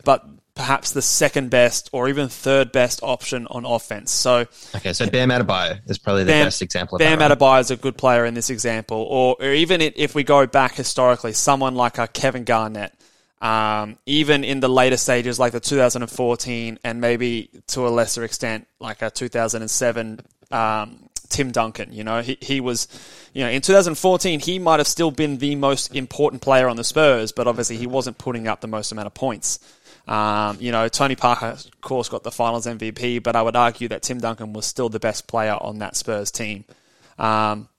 [0.04, 0.26] but
[0.60, 4.12] perhaps the second best or even third best option on offense.
[4.12, 4.45] So
[4.76, 6.98] okay, so Bam Adebayo is probably the Bam, best example.
[6.98, 7.39] of Bam that, right?
[7.39, 10.76] Adebayo is a good player in this example, or, or even if we go back
[10.76, 12.93] historically, someone like a Kevin Garnett.
[13.41, 18.67] Um, even in the later stages, like the 2014 and maybe to a lesser extent,
[18.80, 20.19] like a 2007
[20.52, 21.93] um, Tim Duncan.
[21.93, 22.88] You know, he, he was,
[23.34, 26.84] you know, in 2014, he might have still been the most important player on the
[26.84, 29.60] Spurs, but obviously he wasn't putting up the most amount of points.
[30.08, 33.88] Um, you know, Tony Parker, of course, got the finals MVP, but I would argue
[33.89, 36.65] that Tim Duncan was still the best player on that Spurs team.
[37.19, 37.69] Um,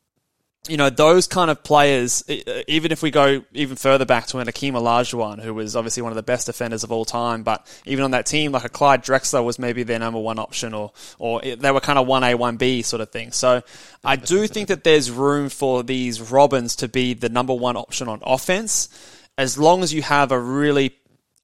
[0.68, 4.38] you know, those kind of players, uh, even if we go even further back to
[4.38, 7.66] an Akeem Olajuwon, who was obviously one of the best defenders of all time, but
[7.86, 10.92] even on that team, like a Clyde Drexler was maybe their number one option, or,
[11.18, 13.32] or they were kind of 1A, 1B sort of thing.
[13.32, 13.62] So
[14.04, 18.08] I do think that there's room for these Robins to be the number one option
[18.08, 18.90] on offense,
[19.38, 20.94] as long as you have a really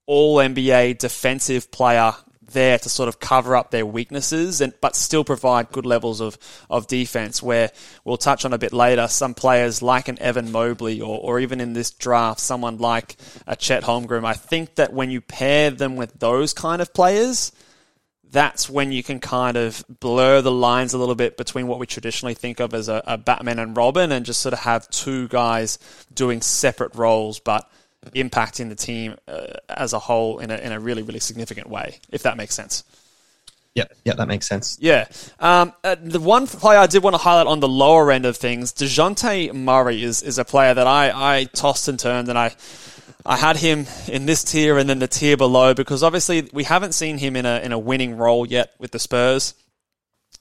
[0.05, 2.15] all NBA defensive player
[2.53, 6.39] there to sort of cover up their weaknesses and but still provide good levels of,
[6.71, 7.71] of defense where
[8.05, 11.61] we'll touch on a bit later some players like an Evan Mobley or, or even
[11.61, 14.25] in this draft someone like a Chet Holmgren.
[14.25, 17.53] I think that when you pair them with those kind of players
[18.31, 21.87] that's when you can kind of blur the lines a little bit between what we
[21.87, 25.29] traditionally think of as a, a Batman and Robin and just sort of have two
[25.29, 25.79] guys
[26.13, 27.71] doing separate roles but
[28.15, 31.99] impacting the team uh, as a whole in a, in a really, really significant way,
[32.11, 32.85] if that makes sense.
[33.75, 34.79] Yep, yep, that makes sense.
[34.81, 35.07] Yeah.
[35.39, 38.37] Um, uh, the one player I did want to highlight on the lower end of
[38.39, 42.55] things, Dejounte Murray is, is a player that I, I tossed and turned and I
[43.27, 46.93] I had him in this tier and then the tier below because obviously we haven't
[46.93, 49.55] seen him in a in a winning role yet with the Spurs.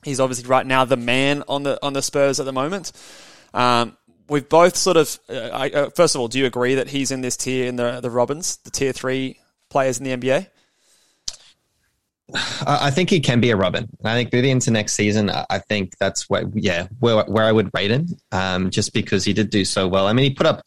[0.03, 2.91] He's obviously right now the man on the on the Spurs at the moment.
[3.55, 3.97] Um,
[4.29, 5.19] we've both sort of.
[5.29, 7.75] Uh, I, uh, first of all, do you agree that he's in this tier in
[7.75, 10.47] the the Robins, the tier three players in the NBA?
[12.65, 13.87] I think he can be a Robin.
[14.03, 17.69] I think moving into next season, I think that's where, yeah, where, where I would
[17.73, 20.07] rate him, um, just because he did do so well.
[20.07, 20.63] I mean, he put up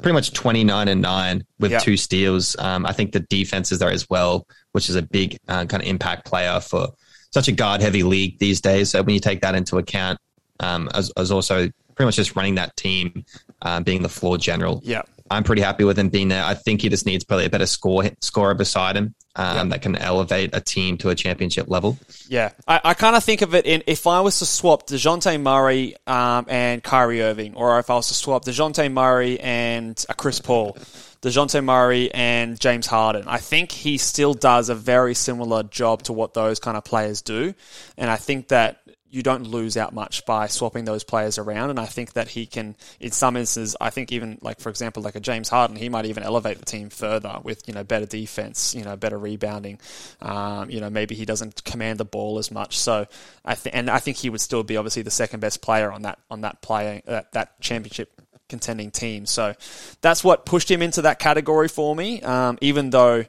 [0.00, 2.56] pretty much 29 and 9 with two steals.
[2.58, 5.82] Um, I think the defense is there as well, which is a big uh, kind
[5.82, 6.88] of impact player for
[7.30, 8.90] such a guard heavy league these days.
[8.90, 10.18] So when you take that into account,
[10.60, 13.24] um, as, as also pretty much just running that team,
[13.62, 14.80] um, being the floor general.
[14.84, 15.02] Yeah.
[15.30, 16.44] I'm pretty happy with him being there.
[16.44, 19.96] I think he just needs probably a better score scorer beside him um, that can
[19.96, 21.98] elevate a team to a championship level.
[22.28, 25.40] Yeah, I, I kind of think of it in if I was to swap Dejounte
[25.40, 30.14] Murray um, and Kyrie Irving, or if I was to swap Dejounte Murray and a
[30.14, 30.76] Chris Paul,
[31.22, 33.24] Dejounte Murray and James Harden.
[33.26, 37.22] I think he still does a very similar job to what those kind of players
[37.22, 37.54] do,
[37.98, 38.80] and I think that
[39.16, 41.70] you don't lose out much by swapping those players around.
[41.70, 45.02] And I think that he can, in some instances, I think even like for example,
[45.02, 48.04] like a James Harden, he might even elevate the team further with you know better
[48.04, 49.80] defense, you know better rebounding.
[50.20, 52.78] Um, you know maybe he doesn't command the ball as much.
[52.78, 53.06] So
[53.42, 56.02] I think, and I think he would still be obviously the second best player on
[56.02, 58.12] that on that player that that championship
[58.50, 59.24] contending team.
[59.24, 59.54] So
[60.02, 62.20] that's what pushed him into that category for me.
[62.20, 63.24] Um, even though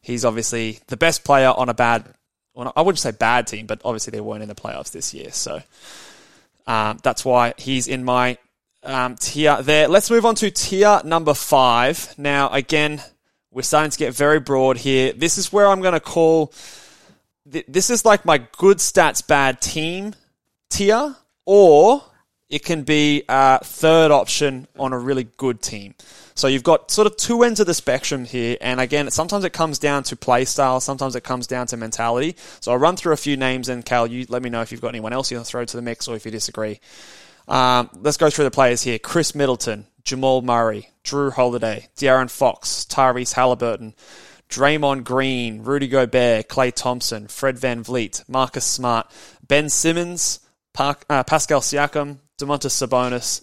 [0.00, 2.12] he's obviously the best player on a bad,
[2.74, 5.30] I wouldn't say bad team, but obviously they weren't in the playoffs this year.
[5.30, 5.62] So
[6.66, 8.38] um, that's why he's in my
[8.82, 9.88] um, tier there.
[9.88, 12.14] Let's move on to tier number five.
[12.18, 13.02] Now, again,
[13.50, 15.12] we're starting to get very broad here.
[15.12, 16.52] This is where I'm going to call.
[17.50, 20.14] th- This is like my good stats, bad team
[20.68, 21.16] tier,
[21.46, 22.02] or
[22.50, 25.94] it can be a third option on a really good team.
[26.34, 29.52] So you've got sort of two ends of the spectrum here, and again, sometimes it
[29.52, 32.36] comes down to play style, sometimes it comes down to mentality.
[32.60, 34.80] So I'll run through a few names, and Cal, you let me know if you've
[34.80, 36.80] got anyone else you want to throw to the mix or if you disagree.
[37.48, 42.86] Um, let's go through the players here: Khris Middleton, Jamal Murray, Jrue Holiday, De'Aaron Fox,
[42.88, 43.94] Tyrese Haliburton,
[44.48, 49.10] Draymond Green, Rudy Gobert, Klay Thompson, Fred VanVleet, Marcus Smart,
[49.46, 50.40] Ben Simmons,
[50.72, 53.42] Park, uh, Pascal Siakam, Domantas Sabonis,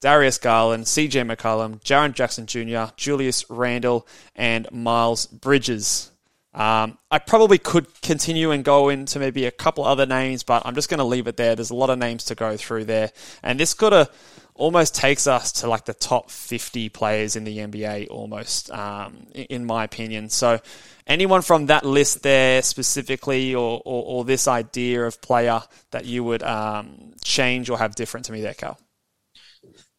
[0.00, 6.10] Darius Garland, CJ McCollum, Jaren Jackson Jr., Julius Randle, and Miles Bridges.
[6.54, 10.74] Um, I probably could continue and go into maybe a couple other names, but I'm
[10.74, 11.54] just going to leave it there.
[11.54, 13.10] There's a lot of names to go through there,
[13.42, 14.10] and this could have
[14.56, 19.44] almost takes us to like the top 50 players in the NBA, almost, um, in,
[19.44, 20.28] in my opinion.
[20.28, 20.60] So,
[21.06, 26.24] anyone from that list there specifically, or, or, or this idea of player that you
[26.24, 28.78] would um, change or have different to me there, Cal?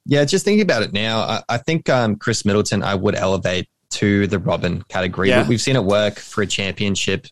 [0.06, 3.67] Yeah, just thinking about it now, I, I think um, Khris Middleton I would elevate
[3.89, 5.30] to the Robin category.
[5.30, 5.48] Yeah.
[5.48, 7.28] We've seen it work for a championship,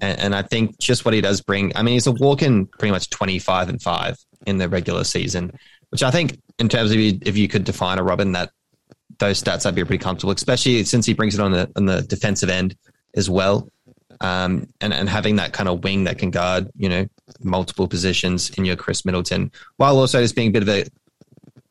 [0.00, 1.76] and, and I think just what he does bring.
[1.76, 5.52] I mean, he's a walk-in pretty much twenty-five and five in the regular season,
[5.96, 8.50] which I think in terms of you- if you could define a Robin, that
[9.18, 12.02] those stats I'd be pretty comfortable, especially since he brings it on the on the
[12.02, 12.76] defensive end
[13.14, 13.70] as well.
[14.20, 17.06] Um, and, and having that kind of wing that can guard, you know,
[17.42, 20.84] multiple positions in your Khris Middleton, while also just being a bit of a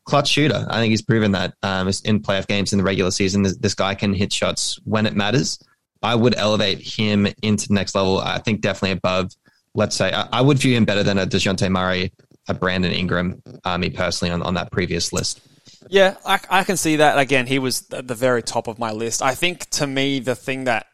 [0.06, 0.66] clutch shooter.
[0.68, 3.74] I think he's proven that um, in playoff games in the regular season, this, this
[3.74, 5.60] guy can hit shots when it matters.
[6.02, 8.18] I would elevate him into the next level.
[8.18, 9.30] I think definitely above,
[9.74, 12.12] let's say, I, I would view him better than a Dejounte Murray,
[12.48, 15.40] a Brandon Ingram, uh, me personally, on, on that previous list.
[15.88, 17.18] Yeah, I, I can see that.
[17.18, 19.22] Again, he was at the very top of my list.
[19.22, 20.86] I think to me, the thing that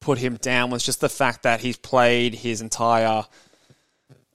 [0.00, 3.24] put him down was just the fact that he's played his entire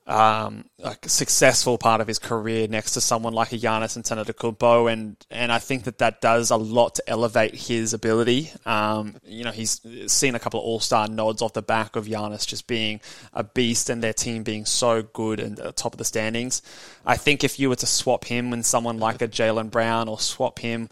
[0.10, 5.16] um, like successful part of his career next to someone like a Giannis Antetokounmpo, and
[5.30, 8.52] and I think that that does a lot to elevate his ability.
[8.66, 9.80] Um, you know, he's
[10.12, 13.02] seen a couple of All Star nods off the back of Giannis just being
[13.34, 16.64] a beast and their team being so good and at the top of the standings.
[17.06, 20.20] I think if you were to swap him with someone like a Jaylen Brown or
[20.20, 20.90] swap him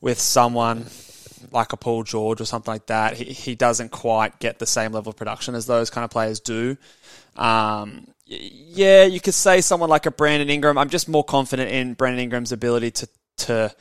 [0.00, 0.86] with someone
[1.52, 4.92] like a Paul George or something like that, he, he doesn't quite get the same
[4.92, 6.78] level of production as those kind of players do.
[7.36, 10.78] Um, yeah, you could say someone like a Brandon Ingram.
[10.78, 13.74] I'm just more confident in Brandon Ingram's ability to to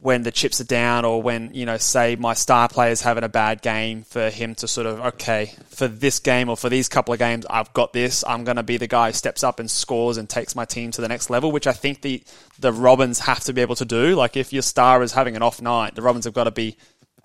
[0.00, 3.28] when the chips are down or when you know say my star player's having a
[3.28, 7.12] bad game for him to sort of okay for this game or for these couple
[7.12, 9.70] of games I've got this I'm going to be the guy who steps up and
[9.70, 12.22] scores and takes my team to the next level which I think the
[12.58, 15.42] the Robins have to be able to do like if your star is having an
[15.42, 16.76] off night the Robins have got to be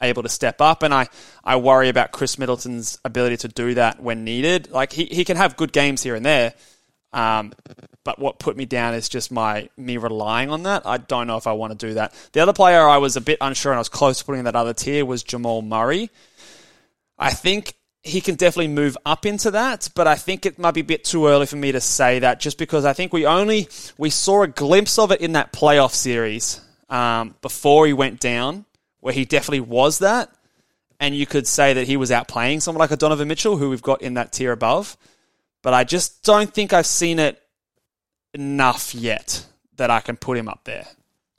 [0.01, 1.07] able to step up and I
[1.43, 5.37] I worry about Khris Middleton's ability to do that when needed like he, he can
[5.37, 6.53] have good games here and there
[7.13, 7.53] Um,
[8.03, 10.85] but what put me down is just my me relying on that.
[10.85, 12.13] I don't know if I want to do that.
[12.31, 14.45] The other player I was a bit unsure and I was close to putting in
[14.45, 16.09] that other tier was Jamal Murray.
[17.19, 20.81] I think he can definitely move up into that, but I think it might be
[20.81, 23.67] a bit too early for me to say that just because I think we only
[23.97, 28.65] we saw a glimpse of it in that playoff series um, before he went down,
[29.01, 30.33] where he definitely was that,
[30.99, 33.81] and you could say that he was outplaying someone like a Donovan Mitchell, who we've
[33.81, 34.95] got in that tier above.
[35.61, 37.41] But I just don't think I've seen it
[38.33, 39.45] enough yet
[39.77, 40.85] that I can put him up there.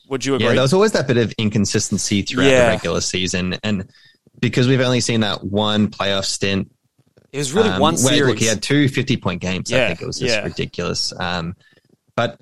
[0.09, 0.46] Would you agree?
[0.48, 2.64] Yeah, there was always that bit of inconsistency throughout Yeah.
[2.66, 3.88] the regular season, and
[4.38, 6.70] because we've only seen that one playoff stint,
[7.33, 8.29] it was really um, one where, series.
[8.29, 9.70] Look, he had two 50 point games.
[9.70, 10.44] Yeah, I think it was just yeah.
[10.44, 11.12] ridiculous.
[11.18, 11.57] Um,
[12.14, 12.38] but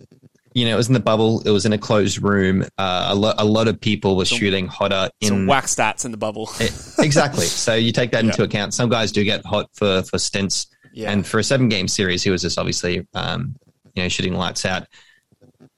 [0.52, 1.40] you know, it was in the bubble.
[1.42, 2.62] It was in a closed room.
[2.76, 6.10] Uh, a, lo- a lot of people were shooting hotter Some in whack stats in
[6.10, 6.50] the bubble.
[6.60, 7.46] Eh, exactly.
[7.46, 8.30] So you take that Yeah.
[8.30, 8.74] into account.
[8.74, 11.12] Some guys do get hot for for stints, Yeah.
[11.12, 13.54] and for a seven game series, he was just obviously um,
[13.94, 14.86] you know shooting lights out.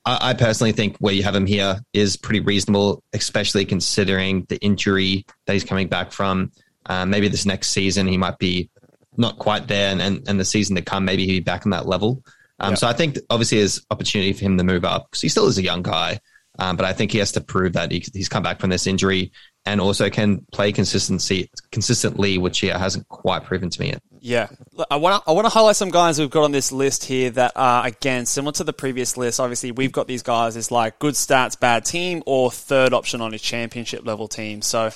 [0.05, 4.57] I, I personally think where you have him here is pretty reasonable, especially considering the
[4.59, 6.51] injury that he's coming back from.
[6.87, 8.69] Um, maybe this next season he might be
[9.17, 11.71] not quite there, and, and, and the season to come, maybe he'll be back on
[11.71, 12.25] that level.
[12.63, 12.77] Um, Yeah.
[12.77, 15.59] So I think obviously there's opportunity for him to move up because he still is
[15.59, 16.21] a young guy.
[16.59, 18.87] Um, but I think he has to prove that he, he's come back from this
[18.87, 19.33] injury
[19.65, 24.03] and also can play consistency consistently, which he hasn't quite proven to me yet.
[24.21, 24.49] Yeah,
[24.91, 27.31] I want to I want to highlight some guys we've got on this list here
[27.31, 29.41] that are again similar to the previous list.
[29.41, 33.35] Obviously, we've got these guys as like good stats, bad team, or third option on
[33.35, 34.63] a championship level team.
[34.63, 34.91] So,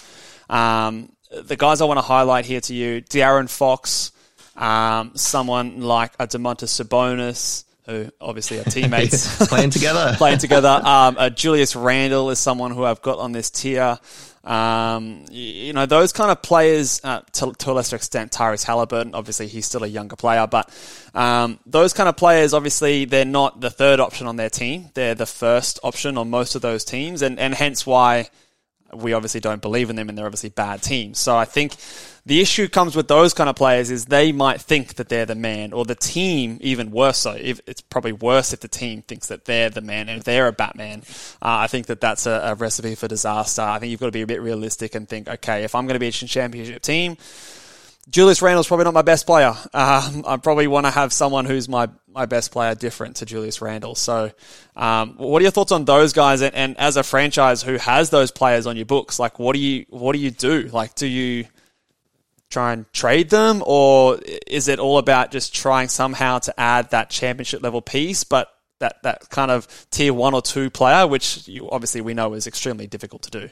[0.48, 4.12] um, the guys I want to highlight here to you: De'Aaron Fox,
[4.56, 9.46] um, someone like a Domantas Sabonis, who obviously are teammates.
[9.48, 10.14] Playing together.
[10.18, 10.68] playing together.
[10.68, 13.98] Um, uh, Julius Randle is someone who I've got on this tier.
[14.42, 19.10] Um, you know, those kind of players, uh, to, to a lesser extent, Tyrese Haliburton,
[19.14, 20.70] obviously he's still a younger player, but
[21.14, 24.90] um, those kind of players, obviously, they're not the third option on their team.
[24.94, 28.28] They're the first option on most of those teams, and, and hence why
[28.96, 31.18] we obviously don't believe in them and they're obviously bad teams.
[31.18, 31.76] So I think
[32.26, 35.34] the issue comes with those kind of players is they might think that they're the
[35.36, 37.32] man or the team even worse so.
[37.32, 40.52] If, it's probably worse if the team thinks that they're the man and they're a
[40.52, 41.02] Batman.
[41.40, 43.62] Uh, I think that that's a, a recipe for disaster.
[43.62, 45.94] I think you've got to be a bit realistic and think, okay, if I'm going
[45.94, 47.16] to be a championship team,
[48.08, 49.54] Julius Randle's probably not my best player.
[49.74, 53.60] Um, I probably want to have someone who's my, my best player different to Julius
[53.60, 53.96] Randle.
[53.96, 54.30] So,
[54.76, 56.40] um, what are your thoughts on those guys?
[56.40, 59.60] And, and as a franchise who has those players on your books, like what do
[59.60, 60.62] you what do you do?
[60.72, 61.46] Like, do you
[62.48, 67.10] try and trade them, or is it all about just trying somehow to add that
[67.10, 71.68] championship level piece, but that that kind of tier one or two player, which you,
[71.70, 73.48] obviously we know is extremely difficult to do.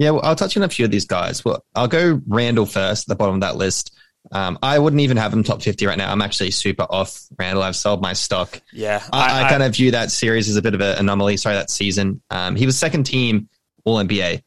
[0.00, 1.44] Yeah, well, I'll touch on a few of these guys.
[1.44, 3.94] Well, I'll go Randle first, at the bottom of that list.
[4.32, 6.10] Um, I wouldn't even have him top 50 right now.
[6.10, 7.62] I'm actually super off Randle.
[7.62, 8.62] I've sold my stock.
[8.72, 11.36] Yeah, I, I, kind of view that series as a bit of an anomaly.
[11.36, 12.22] Sorry, that season.
[12.30, 13.50] Um, he was second team
[13.84, 14.42] All NBA.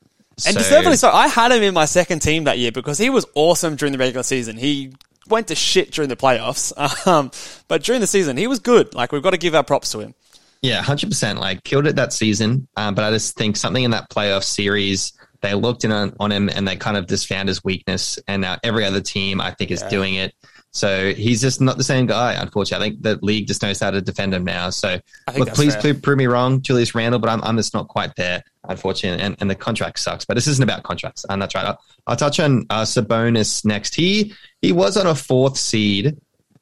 [0.48, 1.12] And deservedly so.
[1.12, 4.00] I had him in my second team that year because he was awesome during the
[4.00, 4.58] regular season.
[4.58, 4.92] He
[5.30, 6.76] went to shit during the playoffs,
[7.08, 7.30] um,
[7.68, 8.96] but during the season he was good.
[8.96, 10.16] Like we've got to give our props to him.
[10.64, 11.40] Yeah, hundred percent.
[11.40, 12.68] Like killed it that season.
[12.76, 16.32] Um, but I just think something in that playoff series, they looked in on, on
[16.32, 18.18] him and they kind of just found his weakness.
[18.28, 19.90] And now every other team, I think, is Yeah.
[19.90, 20.34] doing it.
[20.72, 22.34] So he's just not the same guy.
[22.34, 24.72] Unfortunately, I think the league just knows how to defend him now.
[24.72, 25.00] So
[25.38, 29.24] look, please prove, me wrong, Julius Randle, but I'm, I'm just not quite there, unfortunately.
[29.24, 30.26] And, and the contract sucks.
[30.26, 31.66] But this isn't about contracts, and that's right.
[31.66, 33.94] I'll, I'll touch on uh, Sabonis next.
[33.94, 36.18] He he was on a fourth seed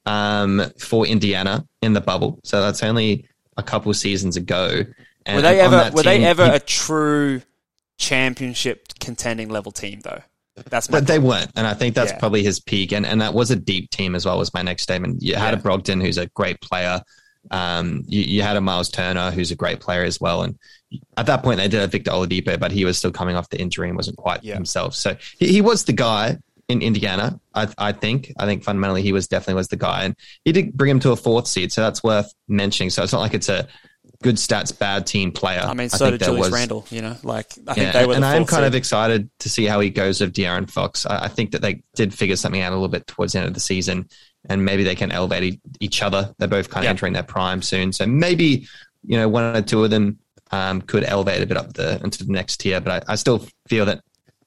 [0.06, 4.82] um, for Indiana in the bubble, so that's only a couple seasons ago.
[5.26, 7.42] And Were they ever were they ever he- a true
[8.02, 10.22] championship contending level team though?
[10.70, 12.20] That's my But they weren't, and I think that's Yeah.
[12.20, 12.92] probably his peak.
[12.92, 14.38] And and that was a deep team as well.
[14.38, 15.22] Was my next statement.
[15.22, 17.02] You had a Brogdon who's a great player.
[17.50, 20.44] Um, you, you had a Miles Turner who's a great player as well.
[20.44, 20.60] And
[21.18, 23.60] at that point, they did have Victor Oladipo, but he was still coming off the
[23.60, 24.54] injury and wasn't quite Yeah.
[24.56, 24.94] himself.
[24.94, 26.38] So he, he was the guy
[26.68, 27.40] in Indiana.
[27.56, 28.32] I, I think.
[28.38, 31.12] I think fundamentally he was definitely was the guy, and he did bring him to
[31.12, 31.72] a fourth seed.
[31.72, 32.92] So that's worth mentioning.
[32.92, 33.68] So it's not like it's a
[34.22, 35.62] good stats, bad team player.
[35.62, 36.86] I mean, so think did Julius was- Randle.
[36.90, 38.14] You know, like I yeah, think they were.
[38.16, 41.06] and the I am kind of excited to see how he goes with De'Aaron Fox.
[41.06, 43.48] I, I think that they did figure something out a little bit towards the end
[43.48, 44.08] of the season,
[44.50, 46.34] and maybe they can elevate e- each other.
[46.38, 46.90] They're both kind of Yeah.
[46.92, 48.68] entering their prime soon, so maybe
[49.04, 50.20] you know one or two of them
[50.52, 52.80] um, could elevate a bit up the into the next tier.
[52.82, 54.02] But I, I still feel that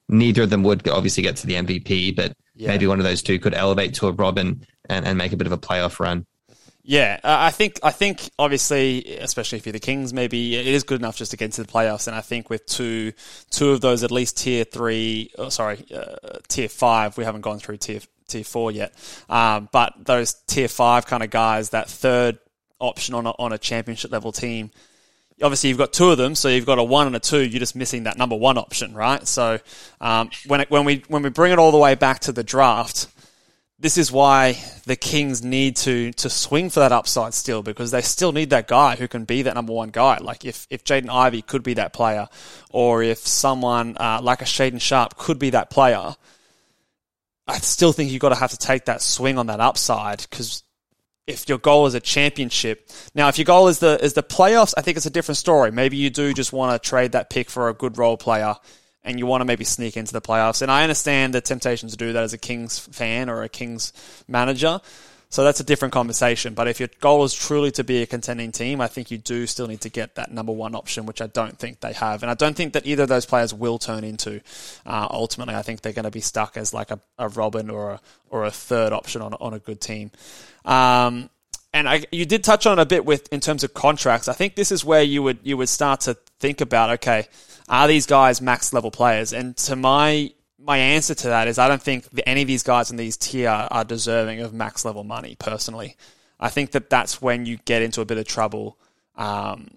[0.08, 2.68] neither of them would obviously get to the MVP, but Yeah.
[2.68, 5.46] maybe one of those two could elevate to a Robin and, and make a bit
[5.46, 6.26] of a playoff run.
[6.86, 11.00] Yeah, I think I think obviously, especially if you're the Kings, maybe it is good
[11.00, 12.06] enough just to get into the playoffs.
[12.08, 13.14] And I think with two
[13.50, 16.16] two of those, at least tier three, oh, sorry, uh,
[16.46, 18.92] tier five, we haven't gone through tier tier four yet.
[19.30, 22.38] Um, but those tier five kind of guys, that third
[22.78, 24.70] option on a, on a championship level team,
[25.42, 27.42] obviously you've got two of them, so you've got a one and a two.
[27.42, 29.26] You're just missing that number one option, right?
[29.26, 29.58] So
[30.02, 32.44] um, when it, when we when we bring it all the way back to the
[32.44, 33.08] draft,
[33.84, 34.56] this is why
[34.86, 38.66] the Kings need to to swing for that upside still because they still need that
[38.66, 40.16] guy who can be that number one guy.
[40.22, 42.28] Like if if Jaden Ivey could be that player,
[42.70, 46.16] or if someone uh, like a Shaedon Sharpe could be that player.
[47.46, 50.62] I still think you've got to have to take that swing on that upside because
[51.26, 52.88] if your goal is a championship.
[53.14, 55.70] Now, if your goal is the is the playoffs, I think it's a different story.
[55.70, 58.54] Maybe you do just want to trade that pick for a good role player,
[59.04, 60.62] and you want to maybe sneak into the playoffs.
[60.62, 63.92] And I understand the temptation to do that as a Kings fan or a Kings
[64.26, 64.80] manager.
[65.34, 66.54] So that's a different conversation.
[66.54, 69.48] But if your goal is truly to be a contending team, I think you do
[69.48, 72.22] still need to get that number one option, which I don't think they have.
[72.22, 74.40] And I don't think that either of those players will turn into.
[74.86, 77.90] Uh, ultimately, I think they're going to be stuck as like a, a Robin or
[77.90, 78.00] a,
[78.30, 80.12] or a third option on, on a good team.
[80.64, 81.30] Um,
[81.72, 84.28] and I, you did touch on a bit with in terms of contracts.
[84.28, 87.26] I think this is where you would you would start to think about okay,
[87.68, 89.32] are these guys max level players?
[89.32, 92.90] And to my my answer to that is I don't think any of these guys
[92.90, 95.36] in these tier are deserving of max level money.
[95.38, 95.96] Personally,
[96.40, 98.78] I think that that's when you get into a bit of trouble.
[99.16, 99.76] Um,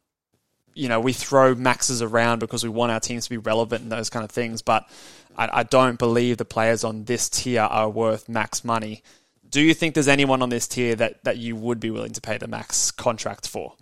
[0.73, 3.91] you know, we throw maxes around because we want our teams to be relevant and
[3.91, 4.87] those kind of things, but
[5.35, 9.03] I, I don't believe the players on this tier are worth max money.
[9.49, 12.21] Do you think there's anyone on this tier that, that you would be willing to
[12.21, 13.73] pay the max contract for?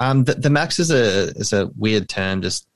[0.00, 2.42] Um, the, the max is a is a weird term.
[2.42, 2.66] Just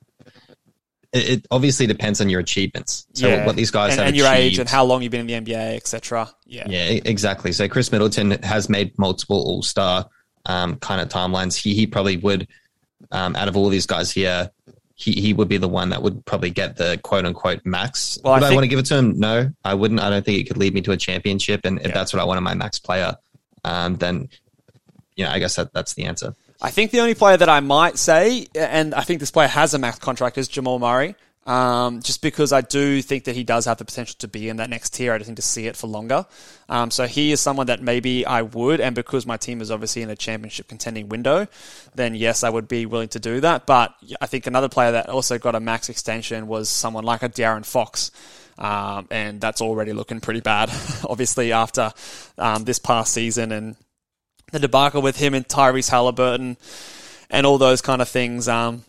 [1.13, 3.07] it, it obviously depends on your achievements.
[3.13, 3.45] So Yeah.
[3.45, 5.53] what these guys and, have and your age and how long you've been in the
[5.53, 6.29] NBA, etc.
[6.45, 6.65] Yeah.
[6.67, 7.51] Yeah, exactly.
[7.51, 10.09] So Khris Middleton has made multiple All Star
[10.45, 11.55] um, kind of timelines.
[11.55, 12.47] He he probably would,
[13.11, 14.49] um, out of all these guys here,
[14.95, 18.19] he, he would be the one that would probably get the quote unquote max.
[18.23, 19.19] Well, I would I, think- want to give it to him?
[19.19, 19.99] No, I wouldn't.
[20.01, 21.61] I don't think it could lead me to a championship.
[21.63, 21.93] And if Yeah.
[21.93, 23.15] that's what I want in my max player,
[23.63, 24.27] um, then
[25.15, 26.33] you know, I guess that, that's the answer.
[26.63, 29.73] I think the only player that I might say, and I think this player has
[29.73, 31.15] a max contract, is Jamal Murray.
[31.45, 34.55] Um, just because I do think that he does have the potential to be in
[34.57, 35.11] that next tier.
[35.11, 36.25] I just need to see it for longer.
[36.69, 40.03] Um, so he is someone that maybe I would, and because my team is obviously
[40.03, 41.47] in a championship contending window,
[41.95, 43.65] then yes, I would be willing to do that.
[43.65, 47.29] But I think another player that also got a max extension was someone like a
[47.29, 48.11] De'Aaron Fox.
[48.57, 50.69] Um, and that's already looking pretty bad,
[51.09, 51.91] obviously, after
[52.37, 53.75] um, this past season and
[54.53, 56.57] the debacle with him and Tyrese Haliburton
[57.29, 58.47] and all those kind of things.
[58.47, 58.83] Um,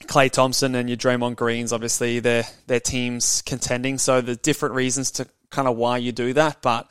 [0.00, 3.98] Klay Thompson and your Draymond Greens, obviously, their their teams contending.
[3.98, 6.90] So there's different reasons to kind of why you do that, but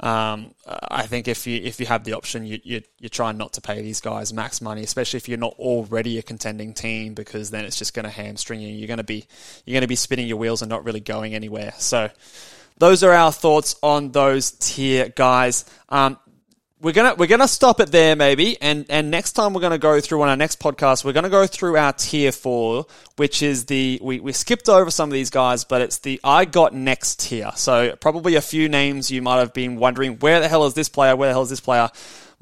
[0.00, 3.52] um, I think if you if you have the option, you, you you try not
[3.52, 7.52] to pay these guys max money, especially if you're not already a contending team, because
[7.52, 8.68] then it's just going to hamstring you.
[8.68, 9.24] You're going to be
[9.64, 11.72] you're going to be spinning your wheels and not really going anywhere.
[11.78, 12.10] So
[12.78, 15.64] those are our thoughts on those tier guys.
[15.88, 16.18] Um,
[16.82, 20.00] we're gonna we're gonna stop it there maybe, and and next time we're gonna go
[20.00, 24.00] through on our next podcast we're gonna go through our tier four, which is the
[24.02, 27.52] we we skipped over some of these guys, but it's the I got next tier.
[27.54, 30.88] So probably a few names you might have been wondering where the hell is this
[30.88, 31.14] player?
[31.14, 31.88] Where the hell is this player?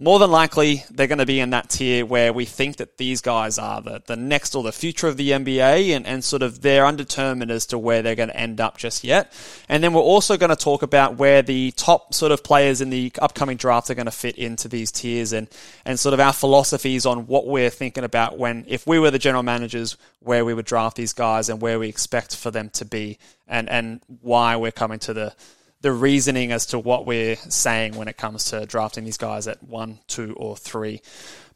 [0.02, 3.20] More than likely, they're going to be in that tier where we think that these
[3.20, 6.62] guys are the, the next or the future of the NBA, and, and sort of
[6.62, 9.30] they're undetermined as to where they're going to end up just yet.
[9.68, 12.88] And then we're also going to talk about where the top sort of players in
[12.88, 15.48] the upcoming draft are going to fit into these tiers, and
[15.84, 19.18] and sort of our philosophies on what we're thinking about when if we were the
[19.18, 22.86] general managers, where we would draft these guys and where we expect for them to
[22.86, 25.34] be, and and why we're coming to the
[25.80, 29.62] the reasoning as to what we're saying when it comes to drafting these guys at
[29.62, 31.00] one, two, or three.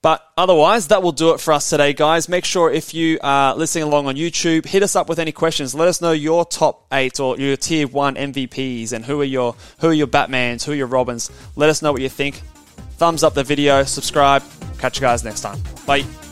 [0.05, 2.29] But otherwise, that will do it for us today, guys.
[2.29, 5.75] Make sure if you are listening along on YouTube, hit us up with any questions.
[5.75, 9.57] Let us know your top eight or your tier one MVPs and who are your
[9.79, 11.31] who are your Batmans, who are your Robins.
[11.57, 12.43] Let us know what you think.
[12.99, 14.43] Thumbs up the video, subscribe.
[14.79, 15.59] Catch you guys next time.
[15.87, 16.24] Bye.